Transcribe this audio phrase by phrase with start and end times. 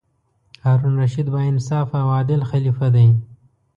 [0.63, 3.15] هارون الرشید با انصافه او عادل خلیفه دی.